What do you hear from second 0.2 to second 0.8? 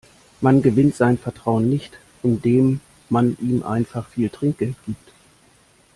Man